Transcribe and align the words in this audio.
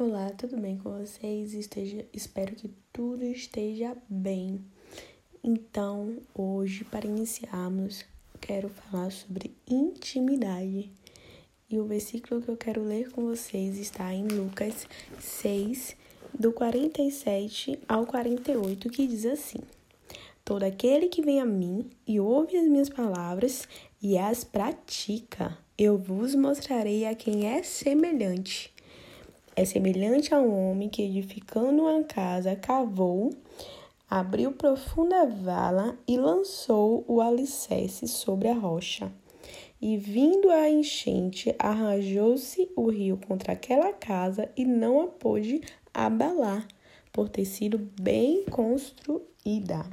Olá, 0.00 0.30
tudo 0.30 0.56
bem 0.56 0.78
com 0.78 0.96
vocês? 0.96 1.54
Esteja, 1.54 2.06
espero 2.12 2.54
que 2.54 2.70
tudo 2.92 3.24
esteja 3.24 3.96
bem. 4.08 4.64
Então, 5.42 6.18
hoje, 6.32 6.84
para 6.84 7.04
iniciarmos, 7.04 8.04
quero 8.40 8.68
falar 8.68 9.10
sobre 9.10 9.56
intimidade. 9.66 10.92
E 11.68 11.80
o 11.80 11.84
versículo 11.84 12.40
que 12.40 12.48
eu 12.48 12.56
quero 12.56 12.80
ler 12.80 13.10
com 13.10 13.22
vocês 13.22 13.76
está 13.76 14.14
em 14.14 14.28
Lucas 14.28 14.86
6, 15.18 15.96
do 16.32 16.52
47 16.52 17.80
ao 17.88 18.06
48, 18.06 18.90
que 18.90 19.04
diz 19.04 19.26
assim: 19.26 19.58
Todo 20.44 20.62
aquele 20.62 21.08
que 21.08 21.22
vem 21.22 21.40
a 21.40 21.44
mim 21.44 21.90
e 22.06 22.20
ouve 22.20 22.56
as 22.56 22.68
minhas 22.68 22.88
palavras 22.88 23.66
e 24.00 24.16
as 24.16 24.44
pratica, 24.44 25.58
eu 25.76 25.98
vos 25.98 26.36
mostrarei 26.36 27.04
a 27.04 27.16
quem 27.16 27.48
é 27.48 27.64
semelhante 27.64 28.77
é 29.58 29.64
semelhante 29.64 30.32
a 30.32 30.38
um 30.38 30.70
homem 30.70 30.88
que, 30.88 31.02
edificando 31.02 31.82
uma 31.82 32.04
casa, 32.04 32.54
cavou, 32.54 33.30
abriu 34.08 34.52
profunda 34.52 35.26
vala 35.26 35.98
e 36.06 36.16
lançou 36.16 37.04
o 37.08 37.20
alicerce 37.20 38.06
sobre 38.06 38.46
a 38.46 38.54
rocha. 38.54 39.12
E 39.82 39.96
vindo 39.96 40.48
a 40.48 40.70
enchente, 40.70 41.52
arranjou-se 41.58 42.70
o 42.76 42.88
rio 42.88 43.18
contra 43.26 43.52
aquela 43.52 43.92
casa 43.92 44.48
e 44.56 44.64
não 44.64 45.00
a 45.00 45.06
pôde 45.08 45.60
abalar, 45.92 46.66
por 47.12 47.28
ter 47.28 47.44
sido 47.44 47.78
bem 48.00 48.44
construída. 48.44 49.84